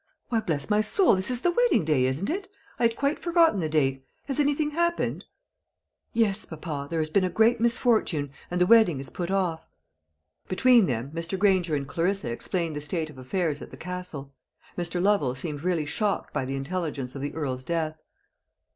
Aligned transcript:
Why, 0.29 0.39
bless 0.39 0.67
my 0.67 0.81
soul, 0.81 1.13
this 1.15 1.29
is 1.29 1.41
the 1.41 1.51
wedding 1.51 1.85
day, 1.85 2.05
isn't 2.05 2.27
it? 2.31 2.51
I 2.79 2.85
had 2.85 2.95
quite 2.95 3.19
forgotten 3.19 3.59
the 3.59 3.69
date. 3.69 4.03
Has 4.25 4.39
anything 4.39 4.71
happened?" 4.71 5.25
"Yes, 6.11 6.43
papa; 6.43 6.87
there 6.89 6.97
has 6.97 7.11
been 7.11 7.23
a 7.23 7.29
great 7.29 7.59
misfortune, 7.61 8.31
and 8.49 8.59
the 8.59 8.65
wedding 8.65 8.99
is 8.99 9.11
put 9.11 9.29
off." 9.29 9.67
Between 10.47 10.87
them, 10.87 11.11
Mr. 11.11 11.37
Granger 11.37 11.75
and 11.75 11.87
Clarissa 11.87 12.31
explained 12.31 12.75
the 12.75 12.81
state 12.81 13.11
of 13.11 13.19
affairs 13.19 13.61
at 13.61 13.69
the 13.69 13.77
Castle. 13.77 14.33
Mr. 14.75 14.99
Lovel 14.99 15.35
seemed 15.35 15.61
really 15.61 15.85
shocked 15.85 16.33
by 16.33 16.45
the 16.45 16.55
intelligence 16.55 17.13
of 17.13 17.21
the 17.21 17.35
Earl's 17.35 17.63
death. 17.63 18.01